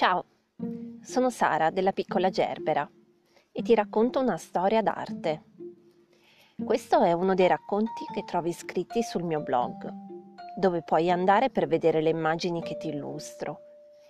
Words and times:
Ciao, 0.00 0.24
sono 1.02 1.28
Sara 1.28 1.68
della 1.68 1.92
piccola 1.92 2.30
Gerbera 2.30 2.90
e 3.52 3.60
ti 3.60 3.74
racconto 3.74 4.18
una 4.18 4.38
storia 4.38 4.80
d'arte. 4.80 5.42
Questo 6.64 7.02
è 7.02 7.12
uno 7.12 7.34
dei 7.34 7.46
racconti 7.46 8.06
che 8.10 8.24
trovi 8.24 8.50
scritti 8.54 9.02
sul 9.02 9.24
mio 9.24 9.42
blog, 9.42 9.92
dove 10.56 10.82
puoi 10.82 11.10
andare 11.10 11.50
per 11.50 11.66
vedere 11.66 12.00
le 12.00 12.08
immagini 12.08 12.62
che 12.62 12.78
ti 12.78 12.88
illustro 12.88 13.58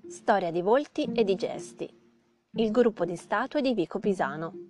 Storia 0.09 0.51
di 0.51 0.61
volti 0.61 1.09
e 1.13 1.23
di 1.23 1.37
gesti. 1.37 1.89
Il 2.59 2.73
gruppo 2.73 3.05
di 3.05 3.15
statue 3.15 3.61
di 3.61 3.75
Vico 3.75 4.01
Pisano. 4.01 4.66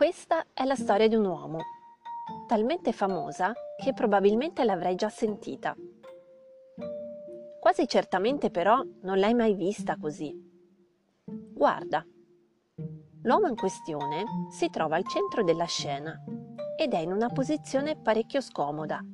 Questa 0.00 0.46
è 0.54 0.64
la 0.64 0.76
storia 0.76 1.08
di 1.08 1.14
un 1.14 1.26
uomo, 1.26 1.58
talmente 2.46 2.90
famosa 2.90 3.52
che 3.76 3.92
probabilmente 3.92 4.64
l'avrei 4.64 4.94
già 4.94 5.10
sentita. 5.10 5.76
Quasi 7.60 7.86
certamente 7.86 8.50
però 8.50 8.82
non 9.02 9.18
l'hai 9.18 9.34
mai 9.34 9.52
vista 9.52 9.98
così. 9.98 10.34
Guarda, 11.26 12.02
l'uomo 13.24 13.46
in 13.48 13.56
questione 13.56 14.24
si 14.48 14.70
trova 14.70 14.96
al 14.96 15.06
centro 15.06 15.44
della 15.44 15.66
scena 15.66 16.18
ed 16.78 16.94
è 16.94 16.98
in 16.98 17.12
una 17.12 17.28
posizione 17.28 18.00
parecchio 18.00 18.40
scomoda, 18.40 19.04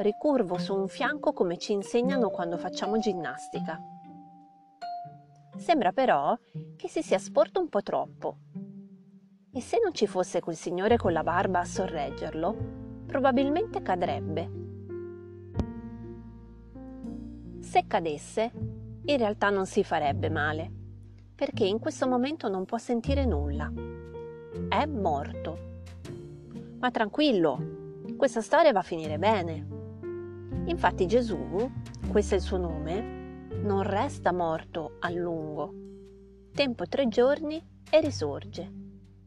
ricurvo 0.00 0.58
su 0.58 0.74
un 0.74 0.88
fianco 0.88 1.32
come 1.32 1.56
ci 1.56 1.70
insegnano 1.70 2.30
quando 2.30 2.58
facciamo 2.58 2.98
ginnastica. 2.98 3.78
Sembra 5.56 5.92
però 5.92 6.36
che 6.74 6.88
si 6.88 7.00
sia 7.00 7.20
sporto 7.20 7.60
un 7.60 7.68
po' 7.68 7.82
troppo 7.84 8.38
e 9.56 9.62
se 9.62 9.80
non 9.82 9.94
ci 9.94 10.06
fosse 10.06 10.40
quel 10.40 10.54
signore 10.54 10.98
con 10.98 11.14
la 11.14 11.22
barba 11.22 11.60
a 11.60 11.64
sorreggerlo, 11.64 12.54
probabilmente 13.06 13.80
cadrebbe. 13.80 14.50
Se 17.60 17.86
cadesse, 17.86 18.52
in 19.02 19.16
realtà 19.16 19.48
non 19.48 19.64
si 19.64 19.82
farebbe 19.82 20.28
male, 20.28 20.70
perché 21.34 21.64
in 21.64 21.78
questo 21.78 22.06
momento 22.06 22.50
non 22.50 22.66
può 22.66 22.76
sentire 22.76 23.24
nulla. 23.24 23.72
È 24.68 24.84
morto. 24.84 25.58
Ma 26.78 26.90
tranquillo, 26.90 27.58
questa 28.14 28.42
storia 28.42 28.72
va 28.72 28.80
a 28.80 28.82
finire 28.82 29.18
bene. 29.18 29.66
Infatti 30.66 31.06
Gesù, 31.06 31.70
questo 32.10 32.34
è 32.34 32.36
il 32.36 32.42
suo 32.42 32.58
nome, 32.58 33.48
non 33.62 33.84
resta 33.84 34.34
morto 34.34 34.96
a 34.98 35.08
lungo. 35.08 35.72
Tempo 36.52 36.86
tre 36.86 37.08
giorni 37.08 37.66
e 37.88 38.00
risorge 38.00 38.84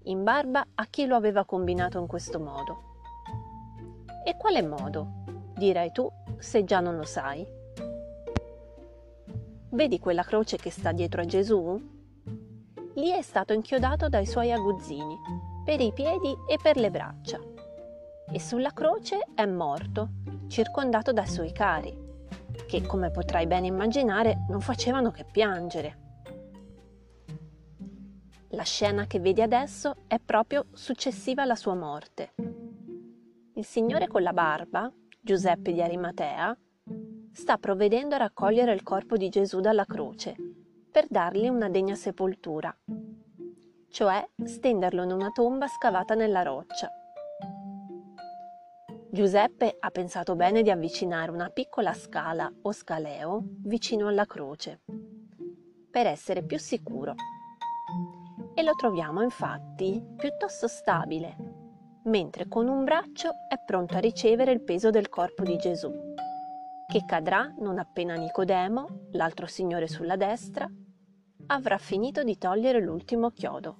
in 0.10 0.24
barba 0.24 0.66
a 0.76 0.86
chi 0.88 1.06
lo 1.06 1.16
aveva 1.16 1.46
combinato 1.46 2.00
in 2.00 2.08
questo 2.08 2.40
modo. 2.40 2.88
E 4.26 4.36
quale 4.38 4.62
modo? 4.64 5.24
Dirai 5.56 5.92
tu 5.92 6.12
se 6.38 6.64
già 6.64 6.80
non 6.80 6.96
lo 6.96 7.06
sai. 7.06 7.46
Vedi 9.70 10.00
quella 10.00 10.24
croce 10.24 10.58
che 10.58 10.72
sta 10.72 10.92
dietro 10.92 11.22
a 11.22 11.26
Gesù? 11.26 11.98
Lì 12.96 13.12
è 13.12 13.22
stato 13.22 13.54
inchiodato 13.54 14.10
dai 14.10 14.26
suoi 14.26 14.52
aguzzini, 14.52 15.16
per 15.64 15.80
i 15.80 15.94
piedi 15.94 16.36
e 16.48 16.58
per 16.62 16.78
le 16.78 16.90
braccia. 16.90 17.40
E 18.32 18.40
sulla 18.40 18.72
croce 18.72 19.28
è 19.36 19.46
morto, 19.46 20.10
circondato 20.48 21.14
dai 21.14 21.28
suoi 21.28 21.52
cari, 21.52 21.96
che, 22.68 22.82
come 22.82 23.12
potrai 23.12 23.46
ben 23.46 23.66
immaginare, 23.66 24.46
non 24.50 24.60
facevano 24.60 25.12
che 25.12 25.24
piangere. 25.24 26.09
La 28.54 28.64
scena 28.64 29.06
che 29.06 29.20
vedi 29.20 29.44
adesso 29.44 30.06
è 30.08 30.18
proprio 30.18 30.66
successiva 30.72 31.44
alla 31.44 31.56
sua 31.56 31.76
morte. 31.76 32.34
Il 33.54 33.64
signore 33.64 34.08
con 34.08 34.24
la 34.24 34.34
barba, 34.34 34.92
Giuseppe 35.22 35.72
di 35.72 35.84
Arimatea, 35.84 36.58
sta 37.32 37.58
provvedendo 37.60 38.16
a 38.16 38.18
raccogliere 38.18 38.74
il 38.74 38.82
corpo 38.82 39.18
di 39.18 39.30
Gesù 39.30 39.60
dalla 39.60 39.86
croce 39.86 40.36
per 40.92 41.06
dargli 41.08 41.48
una 41.48 41.70
degna 41.70 41.94
sepoltura, 41.94 42.76
cioè 43.90 44.28
stenderlo 44.44 45.04
in 45.04 45.12
una 45.12 45.30
tomba 45.30 45.68
scavata 45.68 46.16
nella 46.16 46.42
roccia. 46.42 46.90
Giuseppe 49.12 49.76
ha 49.80 49.92
pensato 49.92 50.36
bene 50.36 50.64
di 50.64 50.72
avvicinare 50.72 51.30
una 51.30 51.50
piccola 51.50 51.94
scala 51.94 52.52
o 52.64 52.72
scaleo 52.72 53.44
vicino 53.64 54.08
alla 54.08 54.26
croce, 54.26 54.82
per 55.92 56.08
essere 56.08 56.42
più 56.44 56.58
sicuro 56.58 57.14
e 58.60 58.62
lo 58.62 58.74
troviamo 58.76 59.22
infatti 59.22 60.06
piuttosto 60.18 60.68
stabile, 60.68 61.34
mentre 62.04 62.50
con 62.50 62.68
un 62.68 62.84
braccio 62.84 63.30
è 63.48 63.58
pronto 63.66 63.96
a 63.96 64.00
ricevere 64.00 64.52
il 64.52 64.62
peso 64.62 64.90
del 64.90 65.08
corpo 65.08 65.44
di 65.44 65.56
Gesù, 65.56 65.90
che 66.86 67.06
cadrà 67.06 67.56
non 67.60 67.80
appena 67.80 68.16
Nicodemo, 68.16 69.08
l'altro 69.12 69.46
signore 69.46 69.88
sulla 69.88 70.18
destra, 70.18 70.70
avrà 71.46 71.78
finito 71.78 72.22
di 72.24 72.38
togliere 72.38 72.82
l'ultimo 72.82 73.30
chiodo. 73.30 73.78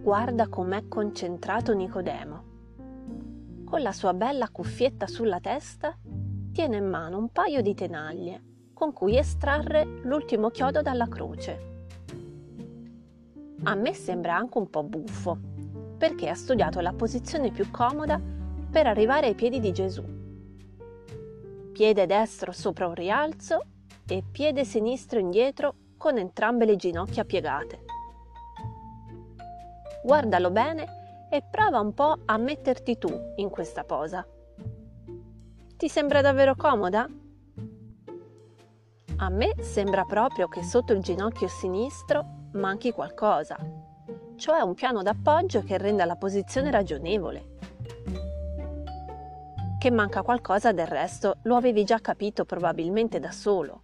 Guarda 0.00 0.48
com'è 0.48 0.88
concentrato 0.88 1.74
Nicodemo. 1.74 2.44
Con 3.66 3.82
la 3.82 3.92
sua 3.92 4.14
bella 4.14 4.48
cuffietta 4.48 5.06
sulla 5.06 5.40
testa, 5.40 5.94
tiene 6.52 6.78
in 6.78 6.88
mano 6.88 7.18
un 7.18 7.28
paio 7.28 7.60
di 7.60 7.74
tenaglie 7.74 8.47
con 8.78 8.92
cui 8.92 9.18
estrarre 9.18 9.84
l'ultimo 10.04 10.50
chiodo 10.50 10.82
dalla 10.82 11.08
croce. 11.08 11.66
A 13.64 13.74
me 13.74 13.92
sembra 13.92 14.36
anche 14.36 14.56
un 14.56 14.70
po' 14.70 14.84
buffo, 14.84 15.36
perché 15.98 16.28
ha 16.28 16.34
studiato 16.36 16.78
la 16.78 16.92
posizione 16.92 17.50
più 17.50 17.72
comoda 17.72 18.20
per 18.70 18.86
arrivare 18.86 19.26
ai 19.26 19.34
piedi 19.34 19.58
di 19.58 19.72
Gesù. 19.72 20.04
Piede 21.72 22.06
destro 22.06 22.52
sopra 22.52 22.86
un 22.86 22.94
rialzo 22.94 23.62
e 24.06 24.22
piede 24.30 24.64
sinistro 24.64 25.18
indietro 25.18 25.74
con 25.96 26.16
entrambe 26.16 26.64
le 26.64 26.76
ginocchia 26.76 27.24
piegate. 27.24 27.84
Guardalo 30.04 30.52
bene 30.52 31.26
e 31.32 31.42
prova 31.42 31.80
un 31.80 31.92
po' 31.94 32.16
a 32.26 32.36
metterti 32.36 32.96
tu 32.96 33.10
in 33.38 33.50
questa 33.50 33.82
posa. 33.82 34.24
Ti 35.76 35.88
sembra 35.88 36.20
davvero 36.20 36.54
comoda? 36.54 37.08
A 39.20 39.30
me 39.30 39.52
sembra 39.62 40.04
proprio 40.04 40.46
che 40.46 40.62
sotto 40.62 40.92
il 40.92 41.02
ginocchio 41.02 41.48
sinistro 41.48 42.50
manchi 42.52 42.92
qualcosa, 42.92 43.58
cioè 44.36 44.60
un 44.60 44.74
piano 44.74 45.02
d'appoggio 45.02 45.62
che 45.62 45.76
renda 45.76 46.04
la 46.04 46.14
posizione 46.14 46.70
ragionevole. 46.70 47.56
Che 49.76 49.90
manca 49.90 50.22
qualcosa 50.22 50.70
del 50.70 50.86
resto 50.86 51.38
lo 51.42 51.56
avevi 51.56 51.82
già 51.82 51.98
capito 51.98 52.44
probabilmente 52.44 53.18
da 53.18 53.32
solo. 53.32 53.82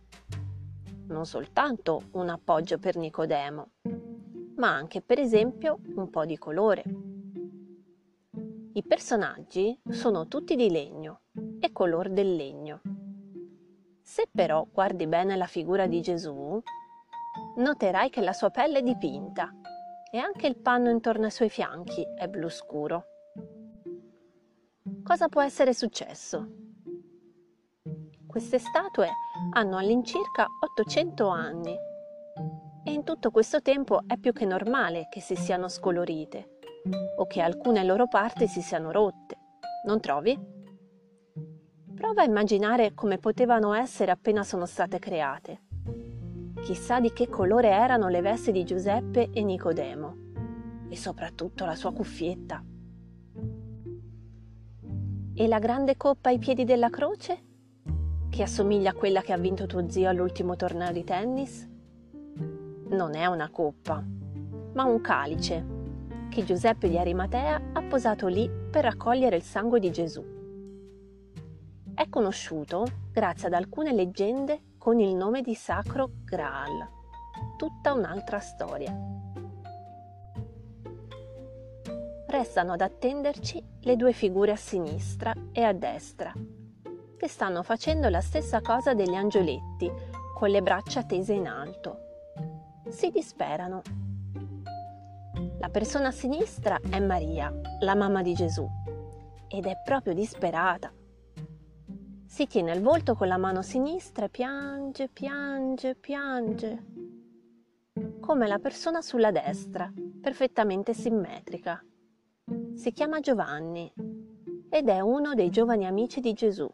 Non 1.08 1.26
soltanto 1.26 2.02
un 2.12 2.28
appoggio 2.28 2.78
per 2.78 2.94
Nicodemo, 2.94 3.70
ma 4.56 4.72
anche 4.72 5.02
per 5.02 5.18
esempio 5.18 5.80
un 5.96 6.10
po' 6.10 6.24
di 6.24 6.38
colore. 6.38 6.84
I 8.72 8.84
personaggi 8.86 9.76
sono 9.88 10.28
tutti 10.28 10.54
di 10.54 10.70
legno 10.70 11.22
e 11.58 11.72
color 11.72 12.08
del 12.08 12.36
legno. 12.36 12.80
Se 14.06 14.28
però 14.30 14.66
guardi 14.70 15.06
bene 15.06 15.34
la 15.34 15.46
figura 15.46 15.86
di 15.86 16.02
Gesù, 16.02 16.62
noterai 17.56 18.10
che 18.10 18.20
la 18.20 18.34
sua 18.34 18.50
pelle 18.50 18.80
è 18.80 18.82
dipinta 18.82 19.50
e 20.12 20.18
anche 20.18 20.46
il 20.46 20.58
panno 20.58 20.90
intorno 20.90 21.24
ai 21.24 21.30
suoi 21.30 21.48
fianchi 21.48 22.06
è 22.14 22.28
blu 22.28 22.50
scuro. 22.50 23.06
Cosa 25.02 25.28
può 25.28 25.40
essere 25.40 25.72
successo? 25.72 26.46
Queste 28.26 28.58
statue 28.58 29.08
hanno 29.52 29.78
all'incirca 29.78 30.46
800 30.60 31.26
anni 31.26 31.74
e 32.84 32.92
in 32.92 33.04
tutto 33.04 33.30
questo 33.30 33.62
tempo 33.62 34.02
è 34.06 34.18
più 34.18 34.34
che 34.34 34.44
normale 34.44 35.08
che 35.10 35.22
si 35.22 35.34
siano 35.34 35.66
scolorite 35.68 36.58
o 37.16 37.26
che 37.26 37.40
alcune 37.40 37.82
loro 37.82 38.06
parti 38.06 38.48
si 38.48 38.60
siano 38.60 38.90
rotte, 38.90 39.38
non 39.86 39.98
trovi? 39.98 40.63
Prova 41.94 42.22
a 42.22 42.24
immaginare 42.24 42.92
come 42.94 43.18
potevano 43.18 43.72
essere 43.72 44.10
appena 44.10 44.42
sono 44.42 44.66
state 44.66 44.98
create. 44.98 45.62
Chissà 46.62 46.98
di 46.98 47.12
che 47.12 47.28
colore 47.28 47.70
erano 47.70 48.08
le 48.08 48.20
vesti 48.20 48.50
di 48.52 48.64
Giuseppe 48.64 49.30
e 49.32 49.42
Nicodemo. 49.42 50.22
e 50.88 50.96
soprattutto 50.96 51.64
la 51.64 51.74
sua 51.74 51.92
cuffietta. 51.92 52.62
E 55.34 55.48
la 55.48 55.58
grande 55.58 55.96
coppa 55.96 56.28
ai 56.28 56.38
piedi 56.38 56.64
della 56.64 56.88
croce? 56.88 57.42
Che 58.30 58.42
assomiglia 58.42 58.90
a 58.90 58.94
quella 58.94 59.20
che 59.20 59.32
ha 59.32 59.36
vinto 59.36 59.66
tuo 59.66 59.88
zio 59.88 60.08
all'ultimo 60.08 60.54
torneo 60.54 60.92
di 60.92 61.02
tennis? 61.02 61.68
Non 62.88 63.14
è 63.16 63.26
una 63.26 63.50
coppa, 63.50 64.04
ma 64.72 64.84
un 64.84 65.00
calice 65.00 65.66
che 66.28 66.44
Giuseppe 66.44 66.88
di 66.88 66.98
Arimatea 66.98 67.60
ha 67.72 67.82
posato 67.82 68.28
lì 68.28 68.48
per 68.70 68.84
raccogliere 68.84 69.36
il 69.36 69.42
sangue 69.42 69.80
di 69.80 69.90
Gesù. 69.90 70.43
È 71.94 72.08
conosciuto 72.08 72.86
grazie 73.12 73.46
ad 73.46 73.52
alcune 73.52 73.92
leggende 73.92 74.74
con 74.78 74.98
il 74.98 75.14
nome 75.14 75.42
di 75.42 75.54
Sacro 75.54 76.10
Graal, 76.24 76.88
tutta 77.56 77.92
un'altra 77.92 78.40
storia. 78.40 78.92
Restano 82.26 82.72
ad 82.72 82.80
attenderci 82.80 83.62
le 83.82 83.94
due 83.94 84.12
figure 84.12 84.50
a 84.50 84.56
sinistra 84.56 85.32
e 85.52 85.62
a 85.62 85.72
destra, 85.72 86.32
che 87.16 87.28
stanno 87.28 87.62
facendo 87.62 88.08
la 88.08 88.20
stessa 88.20 88.60
cosa 88.60 88.92
degli 88.92 89.14
angioletti, 89.14 89.88
con 90.34 90.48
le 90.48 90.62
braccia 90.62 91.04
tese 91.04 91.34
in 91.34 91.46
alto. 91.46 91.98
Si 92.88 93.10
disperano. 93.10 93.82
La 95.60 95.68
persona 95.68 96.08
a 96.08 96.12
sinistra 96.12 96.80
è 96.90 96.98
Maria, 96.98 97.54
la 97.78 97.94
mamma 97.94 98.20
di 98.20 98.34
Gesù, 98.34 98.68
ed 99.46 99.66
è 99.66 99.80
proprio 99.84 100.12
disperata. 100.12 100.92
Si 102.34 102.48
tiene 102.48 102.72
il 102.72 102.82
volto 102.82 103.14
con 103.14 103.28
la 103.28 103.36
mano 103.36 103.62
sinistra 103.62 104.24
e 104.24 104.28
piange, 104.28 105.06
piange, 105.06 105.94
piange, 105.94 106.84
come 108.18 108.48
la 108.48 108.58
persona 108.58 109.00
sulla 109.02 109.30
destra, 109.30 109.88
perfettamente 110.20 110.94
simmetrica. 110.94 111.80
Si 112.74 112.90
chiama 112.90 113.20
Giovanni 113.20 113.88
ed 114.68 114.88
è 114.88 114.98
uno 114.98 115.34
dei 115.34 115.48
giovani 115.48 115.86
amici 115.86 116.18
di 116.18 116.32
Gesù. 116.32 116.68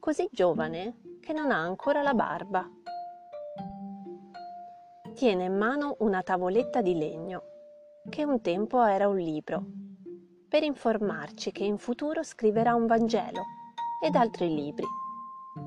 Così 0.00 0.28
giovane 0.32 1.18
che 1.20 1.32
non 1.32 1.52
ha 1.52 1.60
ancora 1.60 2.02
la 2.02 2.14
barba. 2.14 2.68
Tiene 5.14 5.44
in 5.44 5.56
mano 5.56 5.94
una 6.00 6.20
tavoletta 6.22 6.82
di 6.82 6.98
legno, 6.98 7.44
che 8.10 8.24
un 8.24 8.40
tempo 8.40 8.82
era 8.82 9.06
un 9.06 9.18
libro, 9.18 9.64
per 10.48 10.64
informarci 10.64 11.52
che 11.52 11.62
in 11.62 11.78
futuro 11.78 12.24
scriverà 12.24 12.74
un 12.74 12.86
Vangelo 12.86 13.60
ed 14.02 14.16
altri 14.16 14.52
libri. 14.52 14.84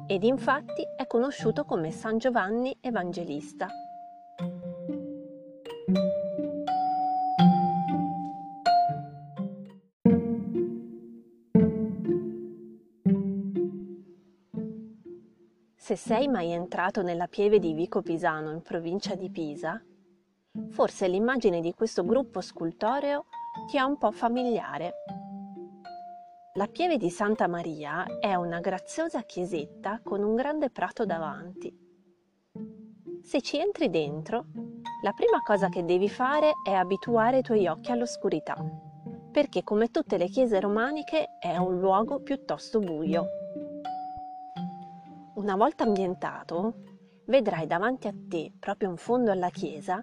Ed 0.07 0.25
infatti 0.25 0.83
è 0.97 1.07
conosciuto 1.07 1.63
come 1.63 1.91
San 1.91 2.17
Giovanni 2.17 2.75
Evangelista. 2.81 3.69
Se 15.77 15.95
sei 15.95 16.27
mai 16.27 16.51
entrato 16.51 17.01
nella 17.03 17.27
pieve 17.27 17.59
di 17.59 17.73
Vico 17.73 18.01
Pisano 18.01 18.51
in 18.51 18.61
provincia 18.61 19.15
di 19.15 19.29
Pisa, 19.29 19.81
forse 20.71 21.07
l'immagine 21.07 21.61
di 21.61 21.73
questo 21.73 22.03
gruppo 22.03 22.41
scultoreo 22.41 23.27
ti 23.69 23.77
è 23.77 23.81
un 23.81 23.97
po' 23.97 24.11
familiare. 24.11 24.93
La 26.57 26.67
pieve 26.67 26.95
di 26.95 27.09
Santa 27.09 27.47
Maria 27.47 28.05
è 28.17 28.33
una 28.35 28.61
graziosa 28.61 29.23
chiesetta 29.23 29.99
con 30.01 30.23
un 30.23 30.35
grande 30.35 30.69
prato 30.69 31.05
davanti. 31.05 31.69
Se 33.21 33.41
ci 33.41 33.59
entri 33.59 33.89
dentro, 33.89 34.45
la 35.03 35.11
prima 35.11 35.41
cosa 35.43 35.67
che 35.67 35.83
devi 35.83 36.07
fare 36.07 36.53
è 36.65 36.71
abituare 36.71 37.39
i 37.39 37.41
tuoi 37.41 37.67
occhi 37.67 37.91
all'oscurità, 37.91 38.55
perché 39.33 39.63
come 39.63 39.91
tutte 39.91 40.15
le 40.15 40.29
chiese 40.29 40.61
romaniche 40.61 41.37
è 41.41 41.57
un 41.57 41.77
luogo 41.77 42.21
piuttosto 42.21 42.79
buio. 42.79 43.27
Una 45.35 45.57
volta 45.57 45.83
ambientato, 45.83 46.75
vedrai 47.25 47.67
davanti 47.67 48.07
a 48.07 48.13
te, 48.29 48.53
proprio 48.57 48.89
in 48.91 48.95
fondo 48.95 49.29
alla 49.29 49.49
chiesa, 49.49 50.01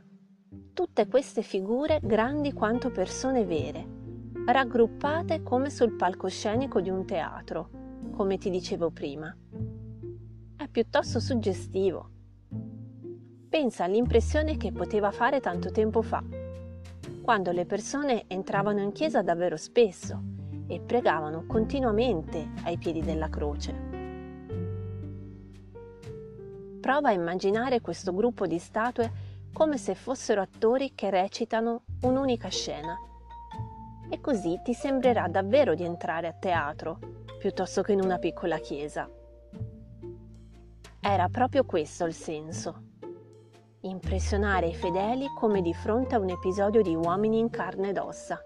tutte 0.75 1.07
queste 1.07 1.41
figure 1.41 1.99
grandi 2.03 2.53
quanto 2.53 2.91
persone 2.91 3.47
vere, 3.47 4.01
raggruppate 4.47 5.43
come 5.43 5.71
sul 5.71 5.93
palcoscenico 5.93 6.81
di 6.81 6.91
un 6.91 7.05
teatro, 7.05 7.71
come 8.11 8.39
ti 8.39 8.51
dicevo 8.51 8.91
prima. 8.91 9.35
È 10.57 10.69
piuttosto 10.69 11.21
suggestivo. 11.21 12.11
Pensa 13.49 13.85
all'impressione 13.85 14.57
che 14.57 14.73
poteva 14.73 15.11
fare 15.11 15.41
tanto 15.41 15.71
tempo 15.71 16.03
fa, 16.03 16.23
quando 17.23 17.53
le 17.53 17.67
persone 17.67 18.25
entravano 18.27 18.81
in 18.81 18.93
chiesa 18.93 19.23
davvero 19.23 19.57
spesso 19.57 20.21
e 20.67 20.81
pregavano 20.81 21.45
continuamente 21.47 22.51
ai 22.65 22.79
piedi 22.79 23.01
della 23.01 23.29
croce. 23.29 23.91
Prova 26.81 27.11
a 27.11 27.13
immaginare 27.13 27.81
questo 27.81 28.13
gruppo 28.13 28.47
di 28.49 28.59
statue 28.59 29.31
come 29.53 29.79
se 29.79 29.95
fossero 29.95 30.41
attori 30.41 30.93
che 30.97 31.11
recitano 31.11 31.85
un'unica 32.01 32.49
scena. 32.49 32.97
E 34.13 34.21
così 34.21 34.61
ti 34.63 34.75
sembrerà 34.75 35.27
davvero 35.27 35.75
di 35.75 35.85
entrare 35.85 36.27
a 36.27 36.35
teatro, 36.35 36.99
piuttosto 37.39 37.81
che 37.81 37.93
in 37.93 38.03
una 38.03 38.19
piccola 38.19 38.59
chiesa. 38.59 39.09
Era 41.01 41.29
proprio 41.31 41.65
questo 41.65 42.05
il 42.05 42.13
senso. 42.13 42.83
Impressionare 43.81 44.67
i 44.67 44.75
fedeli 44.75 45.29
come 45.35 45.63
di 45.63 45.73
fronte 45.73 46.15
a 46.15 46.19
un 46.19 46.29
episodio 46.29 46.83
di 46.83 46.95
uomini 46.95 47.39
in 47.39 47.49
carne 47.49 47.89
ed 47.89 47.97
ossa. 47.97 48.39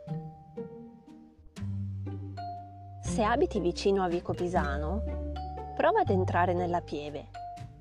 Se 3.00 3.22
abiti 3.24 3.58
vicino 3.58 4.04
a 4.04 4.08
Vico 4.08 4.34
Pisano, 4.34 5.02
prova 5.74 6.02
ad 6.02 6.10
entrare 6.10 6.54
nella 6.54 6.80
pieve 6.80 7.30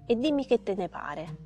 e 0.08 0.16
dimmi 0.16 0.48
che 0.48 0.64
te 0.64 0.74
ne 0.74 0.90
pare. 0.90 1.38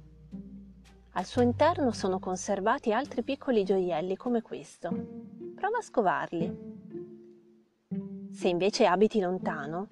Al 1.12 1.26
suo 1.26 1.42
interno 1.42 1.92
sono 1.92 2.18
conservati 2.18 2.94
altri 2.94 3.24
piccoli 3.24 3.66
gioielli 3.66 4.16
come 4.16 4.42
questo. 4.42 5.49
Prova 5.60 5.80
a 5.80 5.82
scovarli. 5.82 6.58
Se 8.32 8.48
invece 8.48 8.86
abiti 8.86 9.20
lontano, 9.20 9.90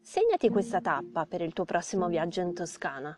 segnati 0.00 0.48
questa 0.48 0.80
tappa 0.80 1.24
per 1.24 1.40
il 1.40 1.52
tuo 1.52 1.64
prossimo 1.64 2.08
viaggio 2.08 2.40
in 2.40 2.52
Toscana. 2.52 3.16